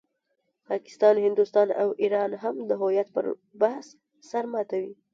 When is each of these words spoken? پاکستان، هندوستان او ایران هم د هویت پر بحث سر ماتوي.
پاکستان، 0.67 1.15
هندوستان 1.25 1.67
او 1.81 1.89
ایران 2.01 2.31
هم 2.43 2.55
د 2.69 2.71
هویت 2.81 3.07
پر 3.15 3.25
بحث 3.61 3.87
سر 4.29 4.43
ماتوي. 4.53 4.93